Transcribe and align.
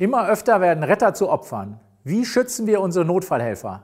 Immer 0.00 0.26
öfter 0.30 0.62
werden 0.62 0.82
Retter 0.82 1.12
zu 1.12 1.28
Opfern. 1.28 1.78
Wie 2.04 2.24
schützen 2.24 2.66
wir 2.66 2.80
unsere 2.80 3.04
Notfallhelfer? 3.04 3.82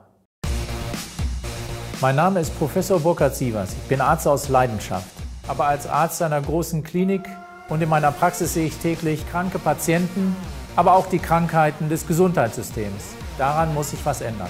Mein 2.01 2.15
Name 2.15 2.39
ist 2.39 2.57
Professor 2.57 2.99
Burkhard 2.99 3.35
Sievers. 3.35 3.73
Ich 3.73 3.87
bin 3.87 4.01
Arzt 4.01 4.27
aus 4.27 4.49
Leidenschaft. 4.49 5.11
Aber 5.47 5.67
als 5.67 5.85
Arzt 5.85 6.23
einer 6.23 6.41
großen 6.41 6.81
Klinik 6.83 7.21
und 7.69 7.83
in 7.83 7.89
meiner 7.89 8.11
Praxis 8.11 8.55
sehe 8.55 8.65
ich 8.65 8.77
täglich 8.79 9.29
kranke 9.29 9.59
Patienten, 9.59 10.35
aber 10.75 10.95
auch 10.95 11.05
die 11.05 11.19
Krankheiten 11.19 11.87
des 11.87 12.07
Gesundheitssystems. 12.07 13.13
Daran 13.37 13.75
muss 13.75 13.91
sich 13.91 14.03
was 14.03 14.21
ändern. 14.21 14.49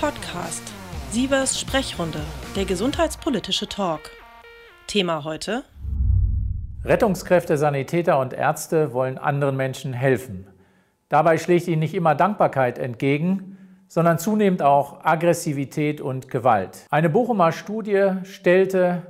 Podcast 0.00 0.64
Sievers 1.12 1.60
Sprechrunde, 1.60 2.22
der 2.56 2.64
gesundheitspolitische 2.64 3.68
Talk. 3.68 4.10
Thema 4.88 5.22
heute 5.22 5.62
Rettungskräfte, 6.84 7.56
Sanitäter 7.56 8.18
und 8.18 8.32
Ärzte 8.32 8.92
wollen 8.92 9.16
anderen 9.16 9.56
Menschen 9.56 9.92
helfen. 9.92 10.48
Dabei 11.14 11.38
schlägt 11.38 11.68
ihnen 11.68 11.78
nicht 11.78 11.94
immer 11.94 12.16
Dankbarkeit 12.16 12.76
entgegen, 12.76 13.56
sondern 13.86 14.18
zunehmend 14.18 14.62
auch 14.62 15.04
Aggressivität 15.04 16.00
und 16.00 16.28
Gewalt. 16.28 16.88
Eine 16.90 17.08
Bochumer 17.08 17.52
Studie 17.52 18.14
stellte 18.24 19.02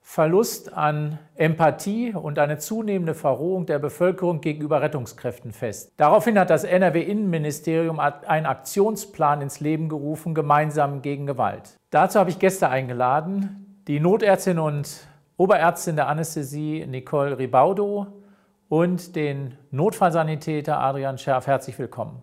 Verlust 0.00 0.72
an 0.72 1.18
Empathie 1.34 2.14
und 2.14 2.38
eine 2.38 2.56
zunehmende 2.56 3.12
Verrohung 3.12 3.66
der 3.66 3.80
Bevölkerung 3.80 4.40
gegenüber 4.40 4.80
Rettungskräften 4.80 5.52
fest. 5.52 5.92
Daraufhin 5.98 6.38
hat 6.38 6.48
das 6.48 6.64
NRW-Innenministerium 6.64 8.00
einen 8.00 8.46
Aktionsplan 8.46 9.42
ins 9.42 9.60
Leben 9.60 9.90
gerufen, 9.90 10.34
gemeinsam 10.34 11.02
gegen 11.02 11.26
Gewalt. 11.26 11.76
Dazu 11.90 12.18
habe 12.18 12.30
ich 12.30 12.38
Gäste 12.38 12.70
eingeladen, 12.70 13.82
die 13.88 14.00
Notärztin 14.00 14.58
und 14.58 15.06
Oberärztin 15.36 15.96
der 15.96 16.08
Anästhesie 16.08 16.86
Nicole 16.86 17.36
Ribaudo 17.36 18.23
und 18.74 19.14
den 19.14 19.54
Notfallsanitäter 19.70 20.80
Adrian 20.80 21.16
Scherf. 21.16 21.46
Herzlich 21.46 21.78
willkommen. 21.78 22.22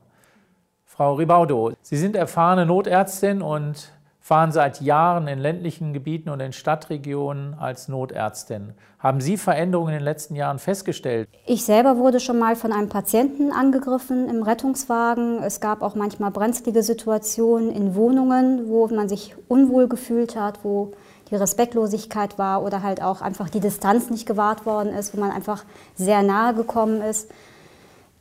Frau 0.84 1.14
Ribaudo, 1.14 1.72
Sie 1.82 1.96
sind 1.96 2.14
erfahrene 2.14 2.66
Notärztin 2.66 3.42
und 3.42 3.94
fahren 4.20 4.52
seit 4.52 4.82
Jahren 4.82 5.30
in 5.30 5.40
ländlichen 5.40 5.94
Gebieten 5.94 6.30
und 6.30 6.42
in 6.42 6.52
Stadtregionen 6.52 7.54
als 7.54 7.88
Notärztin. 7.88 8.74
Haben 9.00 9.22
Sie 9.22 9.38
Veränderungen 9.38 9.94
in 9.94 10.00
den 10.00 10.04
letzten 10.04 10.36
Jahren 10.36 10.60
festgestellt? 10.60 11.30
Ich 11.46 11.64
selber 11.64 11.96
wurde 11.96 12.20
schon 12.20 12.38
mal 12.38 12.58
von 12.58 12.74
einem 12.74 12.90
Patienten 12.90 13.54
angegriffen 13.54 14.28
im 14.28 14.44
Rettungswagen. 14.44 15.42
Es 15.42 15.62
gab 15.62 15.82
auch 15.82 15.96
manchmal 15.96 16.32
brenzlige 16.32 16.84
Situationen 16.84 17.72
in 17.72 17.96
Wohnungen, 17.96 18.68
wo 18.68 18.86
man 18.88 19.08
sich 19.08 19.36
unwohl 19.48 19.88
gefühlt 19.88 20.36
hat, 20.36 20.60
wo 20.64 20.92
die 21.32 21.36
Respektlosigkeit 21.36 22.38
war 22.38 22.64
oder 22.64 22.84
halt 22.84 23.02
auch 23.02 23.22
einfach 23.22 23.50
die 23.50 23.62
Distanz 23.62 24.10
nicht 24.10 24.26
gewahrt 24.26 24.66
worden 24.66 24.94
ist, 24.94 25.16
wo 25.16 25.20
man 25.20 25.32
einfach 25.32 25.64
sehr 25.96 26.22
nahe 26.24 26.54
gekommen 26.54 27.02
ist. 27.02 27.32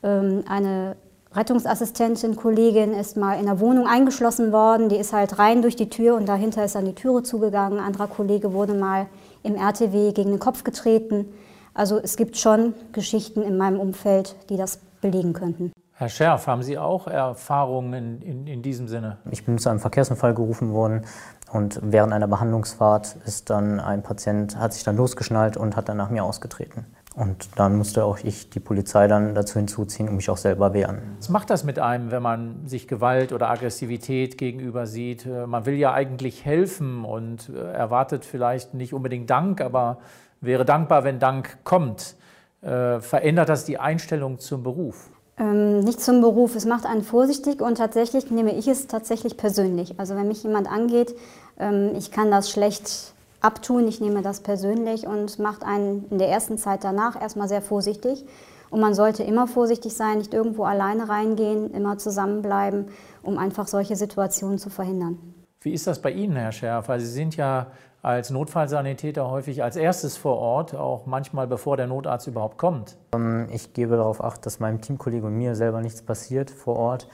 Ähm, 0.02 0.44
eine 0.48 0.96
Rettungsassistentin, 1.32 2.34
Kollegin 2.34 2.92
ist 2.92 3.16
mal 3.16 3.38
in 3.38 3.46
der 3.46 3.60
Wohnung 3.60 3.86
eingeschlossen 3.86 4.52
worden. 4.52 4.88
Die 4.88 4.96
ist 4.96 5.12
halt 5.12 5.38
rein 5.38 5.62
durch 5.62 5.76
die 5.76 5.90
Tür 5.90 6.16
und 6.16 6.26
dahinter 6.28 6.64
ist 6.64 6.74
dann 6.74 6.84
die 6.84 6.94
Türe 6.94 7.22
zugegangen. 7.22 7.78
Ein 7.78 7.84
anderer 7.84 8.08
Kollege 8.08 8.52
wurde 8.52 8.74
mal 8.74 9.06
im 9.42 9.54
RTW 9.54 10.12
gegen 10.12 10.30
den 10.30 10.40
Kopf 10.40 10.64
getreten. 10.64 11.26
Also 11.74 11.98
es 11.98 12.16
gibt 12.16 12.36
schon 12.36 12.74
Geschichten 12.92 13.42
in 13.42 13.56
meinem 13.56 13.78
Umfeld, 13.78 14.34
die 14.48 14.56
das 14.56 14.80
belegen 15.00 15.32
könnten. 15.32 15.72
Herr 16.00 16.08
Scherf, 16.08 16.46
haben 16.46 16.62
Sie 16.62 16.78
auch 16.78 17.08
Erfahrungen 17.08 17.92
in, 17.92 18.22
in, 18.22 18.46
in 18.46 18.62
diesem 18.62 18.88
Sinne? 18.88 19.18
Ich 19.30 19.44
bin 19.44 19.58
zu 19.58 19.68
einem 19.68 19.80
Verkehrsunfall 19.80 20.32
gerufen 20.32 20.72
worden 20.72 21.04
und 21.52 21.78
während 21.82 22.14
einer 22.14 22.26
Behandlungsfahrt 22.26 23.16
ist 23.26 23.50
dann 23.50 23.80
ein 23.80 24.02
Patient, 24.02 24.56
hat 24.56 24.72
sich 24.72 24.82
dann 24.82 24.96
losgeschnallt 24.96 25.58
und 25.58 25.76
hat 25.76 25.90
dann 25.90 25.98
nach 25.98 26.08
mir 26.08 26.24
ausgetreten. 26.24 26.86
Und 27.14 27.50
dann 27.56 27.76
musste 27.76 28.06
auch 28.06 28.16
ich 28.24 28.48
die 28.48 28.60
Polizei 28.60 29.08
dann 29.08 29.34
dazu 29.34 29.58
hinzuziehen 29.58 30.08
und 30.08 30.16
mich 30.16 30.30
auch 30.30 30.38
selber 30.38 30.72
wehren. 30.72 31.02
Was 31.18 31.28
macht 31.28 31.50
das 31.50 31.64
mit 31.64 31.78
einem, 31.78 32.10
wenn 32.10 32.22
man 32.22 32.66
sich 32.66 32.88
Gewalt 32.88 33.34
oder 33.34 33.50
Aggressivität 33.50 34.38
gegenüber 34.38 34.86
sieht? 34.86 35.26
Äh, 35.26 35.46
man 35.46 35.66
will 35.66 35.74
ja 35.74 35.92
eigentlich 35.92 36.46
helfen 36.46 37.04
und 37.04 37.50
äh, 37.50 37.72
erwartet 37.72 38.24
vielleicht 38.24 38.72
nicht 38.72 38.94
unbedingt 38.94 39.28
Dank, 39.28 39.60
aber 39.60 39.98
wäre 40.40 40.64
dankbar, 40.64 41.04
wenn 41.04 41.18
Dank 41.18 41.58
kommt. 41.62 42.16
Äh, 42.62 43.00
verändert 43.00 43.50
das 43.50 43.66
die 43.66 43.78
Einstellung 43.78 44.38
zum 44.38 44.62
Beruf? 44.62 45.10
Ähm, 45.38 45.80
nicht 45.80 46.00
zum 46.00 46.20
Beruf. 46.20 46.54
Es 46.54 46.66
macht 46.66 46.86
einen 46.86 47.02
vorsichtig 47.02 47.60
und 47.60 47.78
tatsächlich 47.78 48.30
nehme 48.30 48.54
ich 48.54 48.68
es 48.68 48.86
tatsächlich 48.86 49.36
persönlich. 49.36 49.98
Also 49.98 50.14
wenn 50.14 50.28
mich 50.28 50.42
jemand 50.42 50.70
angeht, 50.70 51.14
ähm, 51.58 51.92
ich 51.96 52.10
kann 52.10 52.30
das 52.30 52.50
schlecht 52.50 53.14
abtun, 53.40 53.88
ich 53.88 54.00
nehme 54.00 54.22
das 54.22 54.40
persönlich 54.40 55.06
und 55.06 55.38
macht 55.38 55.62
einen 55.64 56.06
in 56.10 56.18
der 56.18 56.28
ersten 56.28 56.58
Zeit 56.58 56.84
danach 56.84 57.20
erstmal 57.20 57.48
sehr 57.48 57.62
vorsichtig. 57.62 58.24
Und 58.70 58.80
man 58.80 58.94
sollte 58.94 59.24
immer 59.24 59.48
vorsichtig 59.48 59.94
sein, 59.94 60.18
nicht 60.18 60.32
irgendwo 60.32 60.64
alleine 60.64 61.08
reingehen, 61.08 61.72
immer 61.72 61.98
zusammenbleiben, 61.98 62.86
um 63.22 63.36
einfach 63.36 63.66
solche 63.66 63.96
Situationen 63.96 64.58
zu 64.58 64.70
verhindern. 64.70 65.18
Wie 65.62 65.74
ist 65.74 65.86
das 65.86 66.00
bei 66.00 66.10
Ihnen, 66.10 66.36
Herr 66.36 66.52
Schärf? 66.52 66.86
Sie 66.86 67.04
sind 67.04 67.36
ja 67.36 67.66
als 68.00 68.30
Notfallsanitäter 68.30 69.30
häufig 69.30 69.62
als 69.62 69.76
erstes 69.76 70.16
vor 70.16 70.38
Ort, 70.38 70.74
auch 70.74 71.04
manchmal 71.04 71.46
bevor 71.46 71.76
der 71.76 71.86
Notarzt 71.86 72.26
überhaupt 72.26 72.56
kommt. 72.56 72.96
Ähm, 73.14 73.46
ich 73.52 73.74
gebe 73.74 73.96
darauf 73.96 74.24
acht, 74.24 74.46
dass 74.46 74.58
meinem 74.58 74.80
Teamkollegen 74.80 75.26
und 75.26 75.36
mir 75.36 75.54
selber 75.54 75.82
nichts 75.82 76.00
passiert 76.00 76.50
vor 76.50 76.76
Ort. 76.76 77.08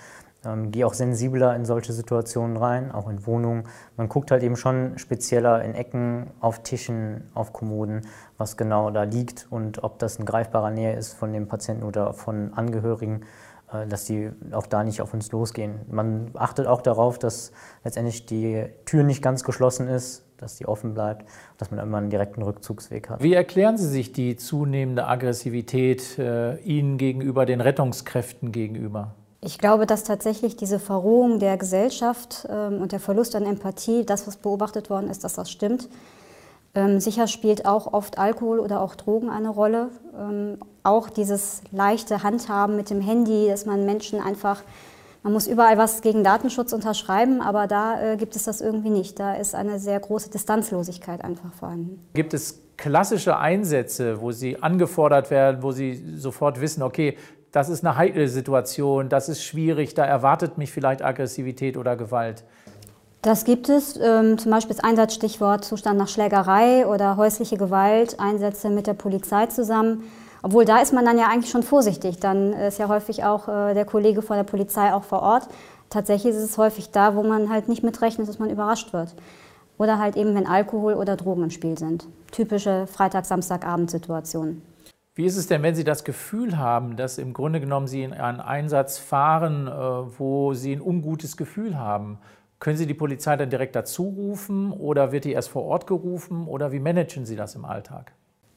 Ähm, 0.45 0.71
gehe 0.71 0.87
auch 0.87 0.95
sensibler 0.95 1.57
in 1.57 1.65
solche 1.65 1.93
Situationen 1.93 2.57
rein, 2.57 2.93
auch 2.93 3.09
in 3.09 3.27
Wohnungen. 3.27 3.65
Man 3.97 4.09
guckt 4.09 4.31
halt 4.31 4.45
eben 4.45 4.55
schon 4.55 4.97
spezieller 4.97 5.65
in 5.65 5.75
Ecken, 5.75 6.31
auf 6.39 6.63
Tischen, 6.63 7.25
auf 7.35 7.53
Kommoden, 7.53 8.03
was 8.39 8.57
genau 8.57 8.91
da 8.91 9.03
liegt 9.03 9.49
und 9.51 9.83
ob 9.83 9.99
das 9.99 10.21
in 10.21 10.25
greifbarer 10.25 10.71
Nähe 10.71 10.95
ist 10.95 11.15
von 11.15 11.33
dem 11.33 11.49
Patienten 11.49 11.83
oder 11.83 12.13
von 12.13 12.55
Angehörigen. 12.55 13.25
Äh, 13.73 13.87
dass 13.87 14.05
die 14.05 14.31
auch 14.53 14.67
da 14.67 14.85
nicht 14.85 15.01
auf 15.01 15.13
uns 15.13 15.33
losgehen. 15.33 15.81
Man 15.91 16.31
achtet 16.35 16.67
auch 16.67 16.83
darauf, 16.83 17.19
dass 17.19 17.53
letztendlich 17.85 18.27
die 18.27 18.67
Tür 18.85 19.03
nicht 19.03 19.23
ganz 19.23 19.43
geschlossen 19.43 19.89
ist, 19.89 20.25
dass 20.37 20.57
die 20.57 20.67
offen 20.67 20.95
bleibt, 20.95 21.27
dass 21.59 21.71
man 21.71 21.81
immer 21.81 21.99
einen 21.99 22.11
direkten 22.11 22.43
Rückzugsweg 22.43 23.09
hat. 23.09 23.23
Wie 23.23 23.35
erklären 23.35 23.77
Sie 23.77 23.89
sich 23.89 24.13
die 24.13 24.37
zunehmende 24.37 25.07
Aggressivität 25.07 26.19
äh, 26.19 26.59
Ihnen 26.59 26.99
gegenüber, 26.99 27.47
den 27.47 27.61
Rettungskräften 27.61 28.53
gegenüber? 28.53 29.15
Ich 29.41 29.59
glaube, 29.59 29.87
dass 29.87 30.05
tatsächlich 30.05 30.57
diese 30.57 30.79
Verrohung 30.79 31.39
der 31.39 31.57
Gesellschaft 31.57 32.47
ähm, 32.49 32.81
und 32.81 32.93
der 32.93 33.01
Verlust 33.01 33.35
an 33.35 33.45
Empathie, 33.45 34.05
das, 34.05 34.27
was 34.27 34.37
beobachtet 34.37 34.91
worden 34.91 35.11
ist, 35.11 35.25
dass 35.25 35.35
das 35.35 35.51
stimmt. 35.51 35.89
Ähm, 36.77 37.01
sicher 37.01 37.27
spielt 37.27 37.65
auch 37.65 37.95
oft 37.95 38.19
Alkohol 38.19 38.61
oder 38.61 38.83
auch 38.83 38.95
Drogen 38.95 39.31
eine 39.31 39.49
Rolle. 39.49 39.89
Ähm, 40.17 40.59
auch 40.83 41.09
dieses 41.09 41.63
leichte 41.73 42.23
Handhaben 42.23 42.77
mit 42.77 42.91
dem 42.91 43.01
Handy, 43.01 43.49
dass 43.49 43.65
man 43.65 43.87
Menschen 43.87 44.21
einfach, 44.21 44.63
man 45.23 45.33
muss 45.33 45.47
überall 45.47 45.79
was 45.79 46.03
gegen 46.03 46.23
Datenschutz 46.23 46.75
unterschreiben, 46.75 47.41
aber 47.41 47.67
da 47.67 48.13
äh, 48.13 48.17
gibt 48.19 48.37
es 48.37 48.45
das 48.45 48.61
irgendwie 48.61 48.91
nicht. 48.91 49.19
Da 49.19 49.35
ist 49.35 49.55
eine 49.55 49.79
sehr 49.79 49.99
große 49.99 50.29
Distanzlosigkeit 50.29 51.25
einfach 51.25 51.55
vorhanden. 51.55 52.07
Gibt 52.13 52.35
es 52.35 52.61
klassische 52.77 53.39
Einsätze, 53.39 54.21
wo 54.21 54.31
Sie 54.31 54.63
angefordert 54.63 55.31
werden, 55.31 55.63
wo 55.63 55.73
Sie 55.73 56.19
sofort 56.19 56.61
wissen, 56.61 56.83
okay, 56.83 57.17
das 57.53 57.71
ist 57.71 57.87
eine 57.87 57.97
heikle 57.97 58.29
Situation, 58.29 59.09
das 59.09 59.31
ist 59.31 59.43
schwierig, 59.43 59.95
da 59.95 60.05
erwartet 60.05 60.59
mich 60.59 60.71
vielleicht 60.71 61.01
Aggressivität 61.03 61.79
oder 61.79 61.97
Gewalt? 61.97 62.45
Das 63.27 63.43
gibt 63.43 63.69
es, 63.69 63.99
ähm, 64.01 64.39
zum 64.39 64.53
Beispiel 64.53 64.77
das 64.77 64.85
Einsatzstichwort 64.85 65.65
Zustand 65.65 65.99
nach 65.99 66.07
Schlägerei 66.07 66.87
oder 66.87 67.17
häusliche 67.17 67.57
Gewalt, 67.57 68.21
Einsätze 68.21 68.71
mit 68.71 68.87
der 68.87 68.95
Polizei 68.95 69.47
zusammen. 69.47 70.05
Obwohl 70.45 70.65
da 70.65 70.79
ist 70.79 70.93
man 70.93 71.05
dann 71.05 71.19
ja 71.19 71.27
eigentlich 71.27 71.51
schon 71.51 71.65
vorsichtig. 71.65 72.21
Dann 72.21 72.53
ist 72.53 72.79
ja 72.79 72.87
häufig 72.87 73.25
auch 73.25 73.49
äh, 73.49 73.75
der 73.75 73.85
Kollege 73.85 74.23
von 74.23 74.37
der 74.37 74.45
Polizei 74.45 74.95
auch 74.95 75.03
vor 75.03 75.23
Ort. 75.23 75.49
Tatsächlich 75.91 76.37
ist 76.37 76.41
es 76.41 76.57
häufig 76.57 76.93
da, 76.93 77.17
wo 77.17 77.25
man 77.25 77.51
halt 77.51 77.69
nicht 77.69 77.83
mitrechnet, 77.83 78.29
dass 78.29 78.39
man 78.39 78.49
überrascht 78.49 78.93
wird. 78.93 79.17
Oder 79.77 79.99
halt 79.99 80.15
eben, 80.15 80.37
wenn 80.37 80.47
Alkohol 80.47 80.95
oder 80.95 81.17
Drogen 81.17 81.43
im 81.43 81.51
Spiel 81.51 81.77
sind. 81.77 82.07
Typische 82.31 82.87
Freitag-Samstagabend-Situationen. 82.87 84.63
Wie 85.17 85.25
ist 85.25 85.37
es 85.37 85.49
denn, 85.49 85.65
wenn 85.65 85.75
Sie 85.75 85.83
das 85.83 86.05
Gefühl 86.05 86.59
haben, 86.59 86.97
dass 86.97 87.19
im 87.19 87.33
Grunde 87.33 87.59
genommen 87.59 87.89
Sie 87.89 88.05
in 88.05 88.13
einen 88.13 88.39
Einsatz 88.39 88.99
fahren, 88.99 89.67
äh, 89.67 89.73
wo 90.17 90.55
Sie 90.55 90.77
ein 90.77 90.81
ungutes 90.81 91.37
Gefühl 91.37 91.77
haben? 91.77 92.21
Können 92.59 92.79
Sie 92.79 92.87
die 92.87 92.95
Polizei 92.95 93.37
dann 93.37 93.51
direkt 93.51 93.77
dazu 93.77 94.05
rufen 94.05 94.73
oder 94.73 95.13
wird 95.13 95.25
die 95.25 95.33
erst 95.33 95.51
vor 95.51 95.65
Ort 95.65 95.87
gerufen 95.87 96.47
oder 96.47 96.73
wie 96.73 96.81
managen 96.81 97.27
Sie 97.27 97.37
das 97.37 97.55
im 97.55 97.65
Alltag? 97.65 98.13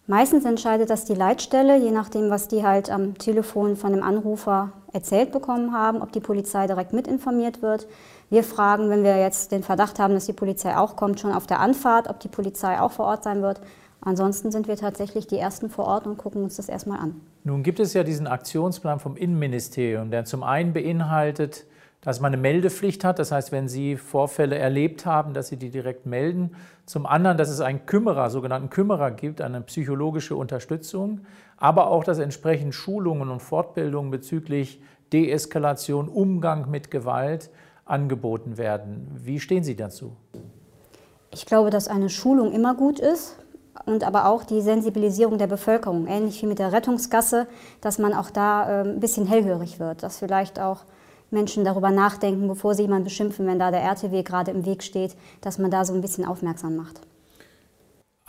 Meistens 0.07 0.43
entscheidet 0.43 0.89
das 0.89 1.05
die 1.05 1.13
Leitstelle, 1.13 1.77
je 1.77 1.91
nachdem, 1.91 2.31
was 2.31 2.47
die 2.47 2.63
halt 2.63 2.89
am 2.89 3.19
Telefon 3.19 3.75
von 3.75 3.93
dem 3.93 4.01
Anrufer 4.01 4.71
erzählt 4.91 5.31
bekommen 5.31 5.71
haben, 5.71 6.01
ob 6.01 6.11
die 6.11 6.19
Polizei 6.19 6.65
direkt 6.65 6.93
mitinformiert 6.93 7.61
wird. 7.61 7.87
Wir 8.31 8.43
fragen, 8.43 8.89
wenn 8.89 9.03
wir 9.03 9.19
jetzt 9.19 9.51
den 9.51 9.61
Verdacht 9.61 9.99
haben, 9.99 10.15
dass 10.15 10.25
die 10.25 10.33
Polizei 10.33 10.75
auch 10.75 10.95
kommt, 10.95 11.19
schon 11.19 11.31
auf 11.31 11.45
der 11.45 11.59
Anfahrt, 11.59 12.09
ob 12.09 12.19
die 12.19 12.27
Polizei 12.27 12.79
auch 12.79 12.91
vor 12.91 13.05
Ort 13.05 13.23
sein 13.23 13.43
wird. 13.43 13.61
Ansonsten 14.01 14.49
sind 14.49 14.67
wir 14.67 14.77
tatsächlich 14.77 15.27
die 15.27 15.37
Ersten 15.37 15.69
vor 15.69 15.85
Ort 15.85 16.07
und 16.07 16.17
gucken 16.17 16.41
uns 16.41 16.55
das 16.55 16.69
erstmal 16.69 16.99
an. 16.99 17.21
Nun 17.43 17.61
gibt 17.61 17.79
es 17.79 17.93
ja 17.93 18.03
diesen 18.03 18.25
Aktionsplan 18.25 18.99
vom 18.99 19.15
Innenministerium, 19.15 20.09
der 20.09 20.25
zum 20.25 20.41
einen 20.41 20.73
beinhaltet, 20.73 21.65
dass 22.01 22.19
man 22.19 22.33
eine 22.33 22.41
Meldepflicht 22.41 23.03
hat. 23.03 23.19
Das 23.19 23.31
heißt, 23.31 23.51
wenn 23.51 23.67
Sie 23.67 23.97
Vorfälle 23.97 24.57
erlebt 24.57 25.05
haben, 25.05 25.33
dass 25.33 25.49
Sie 25.49 25.57
die 25.57 25.69
direkt 25.69 26.05
melden. 26.05 26.55
Zum 26.85 27.05
anderen, 27.05 27.37
dass 27.37 27.49
es 27.49 27.61
einen 27.61 27.85
Kümmerer, 27.85 28.29
sogenannten 28.29 28.69
Kümmerer 28.69 29.11
gibt, 29.11 29.41
eine 29.41 29.61
psychologische 29.61 30.35
Unterstützung, 30.35 31.21
aber 31.57 31.87
auch, 31.89 32.03
dass 32.03 32.19
entsprechend 32.19 32.73
Schulungen 32.73 33.29
und 33.29 33.41
Fortbildungen 33.41 34.11
bezüglich 34.11 34.81
Deeskalation, 35.11 36.07
Umgang 36.07 36.69
mit 36.69 36.91
Gewalt 36.91 37.49
angeboten 37.85 38.57
werden. 38.57 39.07
Wie 39.15 39.39
stehen 39.39 39.63
Sie 39.63 39.75
dazu? 39.75 40.15
Ich 41.31 41.45
glaube, 41.45 41.69
dass 41.69 41.87
eine 41.87 42.09
Schulung 42.09 42.51
immer 42.53 42.75
gut 42.75 42.99
ist 42.99 43.35
und 43.85 44.03
aber 44.03 44.27
auch 44.27 44.43
die 44.43 44.61
Sensibilisierung 44.61 45.37
der 45.37 45.47
Bevölkerung, 45.47 46.07
ähnlich 46.07 46.41
wie 46.41 46.47
mit 46.47 46.59
der 46.59 46.71
Rettungsgasse, 46.71 47.47
dass 47.81 47.99
man 47.99 48.13
auch 48.13 48.29
da 48.29 48.81
äh, 48.81 48.87
ein 48.87 48.99
bisschen 48.99 49.27
hellhörig 49.27 49.79
wird, 49.79 50.03
dass 50.03 50.17
vielleicht 50.17 50.59
auch 50.59 50.85
Menschen 51.31 51.63
darüber 51.63 51.91
nachdenken, 51.91 52.47
bevor 52.47 52.75
sie 52.75 52.83
jemanden 52.83 53.05
beschimpfen, 53.05 53.47
wenn 53.47 53.59
da 53.59 53.71
der 53.71 53.81
RTW 53.81 54.23
gerade 54.23 54.51
im 54.51 54.65
Weg 54.65 54.83
steht, 54.83 55.15
dass 55.41 55.57
man 55.57 55.71
da 55.71 55.85
so 55.85 55.93
ein 55.93 56.01
bisschen 56.01 56.25
aufmerksam 56.25 56.75
macht. 56.75 57.01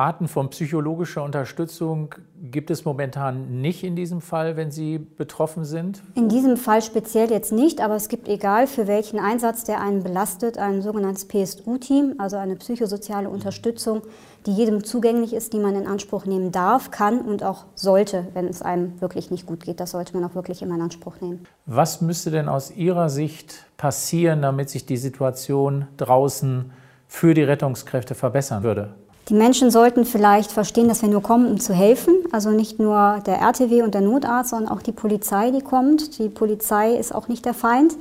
Arten 0.00 0.28
von 0.28 0.48
psychologischer 0.48 1.22
Unterstützung 1.22 2.14
gibt 2.50 2.70
es 2.70 2.86
momentan 2.86 3.60
nicht 3.60 3.84
in 3.84 3.96
diesem 3.96 4.22
Fall, 4.22 4.56
wenn 4.56 4.70
Sie 4.70 4.98
betroffen 4.98 5.66
sind? 5.66 6.02
In 6.14 6.30
diesem 6.30 6.56
Fall 6.56 6.80
speziell 6.80 7.30
jetzt 7.30 7.52
nicht, 7.52 7.82
aber 7.82 7.96
es 7.96 8.08
gibt 8.08 8.26
egal 8.26 8.66
für 8.66 8.86
welchen 8.86 9.18
Einsatz, 9.20 9.64
der 9.64 9.82
einen 9.82 10.02
belastet, 10.02 10.56
ein 10.56 10.80
sogenanntes 10.80 11.28
PSU-Team, 11.28 12.14
also 12.16 12.38
eine 12.38 12.56
psychosoziale 12.56 13.28
Unterstützung, 13.28 14.00
die 14.46 14.52
jedem 14.52 14.84
zugänglich 14.84 15.34
ist, 15.34 15.52
die 15.52 15.58
man 15.58 15.74
in 15.76 15.86
Anspruch 15.86 16.24
nehmen 16.24 16.50
darf, 16.50 16.90
kann 16.90 17.20
und 17.20 17.44
auch 17.44 17.66
sollte, 17.74 18.26
wenn 18.32 18.46
es 18.46 18.62
einem 18.62 18.98
wirklich 19.02 19.30
nicht 19.30 19.44
gut 19.44 19.64
geht. 19.64 19.80
Das 19.80 19.90
sollte 19.90 20.14
man 20.14 20.24
auch 20.24 20.34
wirklich 20.34 20.62
immer 20.62 20.76
in 20.76 20.80
Anspruch 20.80 21.20
nehmen. 21.20 21.46
Was 21.66 22.00
müsste 22.00 22.30
denn 22.30 22.48
aus 22.48 22.70
Ihrer 22.70 23.10
Sicht 23.10 23.66
passieren, 23.76 24.40
damit 24.40 24.70
sich 24.70 24.86
die 24.86 24.96
Situation 24.96 25.88
draußen 25.98 26.72
für 27.06 27.34
die 27.34 27.42
Rettungskräfte 27.42 28.14
verbessern 28.14 28.62
würde? 28.62 28.94
Die 29.28 29.34
Menschen 29.34 29.70
sollten 29.70 30.04
vielleicht 30.04 30.50
verstehen, 30.50 30.88
dass 30.88 31.02
wir 31.02 31.08
nur 31.08 31.22
kommen, 31.22 31.46
um 31.46 31.60
zu 31.60 31.72
helfen. 31.72 32.14
Also 32.32 32.50
nicht 32.50 32.80
nur 32.80 33.22
der 33.26 33.36
RTW 33.36 33.82
und 33.82 33.94
der 33.94 34.00
Notarzt, 34.00 34.50
sondern 34.50 34.72
auch 34.72 34.82
die 34.82 34.92
Polizei, 34.92 35.50
die 35.50 35.60
kommt. 35.60 36.18
Die 36.18 36.28
Polizei 36.28 36.94
ist 36.96 37.14
auch 37.14 37.28
nicht 37.28 37.44
der 37.44 37.54
Feind. 37.54 37.94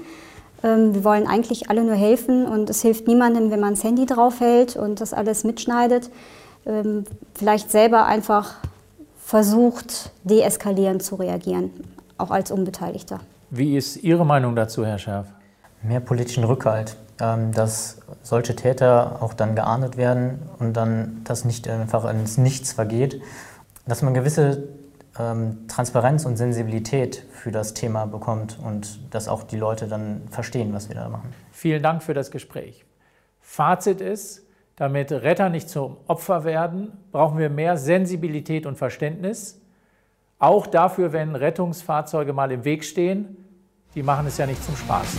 Ähm, 0.64 0.96
wir 0.96 1.04
wollen 1.04 1.28
eigentlich 1.28 1.70
alle 1.70 1.84
nur 1.84 1.96
helfen 1.96 2.46
und 2.46 2.70
es 2.70 2.82
hilft 2.82 3.08
niemandem, 3.08 3.52
wenn 3.52 3.60
man 3.60 3.76
das 3.76 3.84
Handy 3.84 4.06
draufhält 4.06 4.76
und 4.76 5.02
das 5.02 5.14
alles 5.14 5.44
mitschneidet. 5.44 6.10
Ähm, 6.66 7.04
vielleicht 7.36 7.72
selber 7.72 8.06
einfach 8.06 8.56
versucht, 9.24 10.12
deeskalierend 10.24 11.04
zu 11.04 11.16
reagieren, 11.16 11.72
auch 12.18 12.32
als 12.32 12.50
Unbeteiligter. 12.50 13.20
Wie 13.52 13.78
ist 13.78 13.98
Ihre 13.98 14.26
Meinung 14.26 14.56
dazu, 14.56 14.86
Herr 14.86 14.98
Scherf? 14.98 15.28
Mehr 15.84 16.00
politischen 16.00 16.44
Rückhalt. 16.44 16.98
Ähm, 17.22 17.52
dass 17.52 17.98
solche 18.24 18.56
Täter 18.56 19.22
auch 19.22 19.34
dann 19.34 19.56
geahndet 19.56 19.98
werden 19.98 20.40
und 20.58 20.74
dann 20.74 21.22
das 21.26 21.44
nicht 21.44 21.68
einfach 21.68 22.10
ins 22.10 22.38
Nichts 22.38 22.72
vergeht, 22.72 23.22
dass 23.86 24.02
man 24.02 24.14
gewisse 24.14 24.70
ähm, 25.20 25.68
Transparenz 25.68 26.26
und 26.26 26.38
Sensibilität 26.38 27.26
für 27.32 27.52
das 27.52 27.74
Thema 27.74 28.06
bekommt 28.06 28.58
und 28.64 29.14
dass 29.14 29.28
auch 29.28 29.44
die 29.44 29.58
Leute 29.58 29.88
dann 29.88 30.22
verstehen, 30.30 30.74
was 30.74 30.88
wir 30.88 30.96
da 30.96 31.10
machen. 31.10 31.34
Vielen 31.52 31.84
Dank 31.84 32.04
für 32.04 32.14
das 32.14 32.32
Gespräch. 32.32 32.86
Fazit 33.42 34.00
ist, 34.00 34.44
damit 34.78 35.12
Retter 35.12 35.50
nicht 35.50 35.68
zum 35.68 35.98
Opfer 36.08 36.46
werden, 36.46 36.94
brauchen 37.12 37.38
wir 37.38 37.50
mehr 37.50 37.76
Sensibilität 37.76 38.66
und 38.66 38.78
Verständnis. 38.78 39.60
Auch 40.38 40.68
dafür, 40.68 41.12
wenn 41.12 41.36
Rettungsfahrzeuge 41.36 42.32
mal 42.32 42.50
im 42.54 42.64
Weg 42.64 42.86
stehen, 42.86 43.36
die 43.94 44.04
machen 44.04 44.28
es 44.28 44.38
ja 44.38 44.46
nicht 44.46 44.64
zum 44.64 44.78
Spaß. 44.78 45.18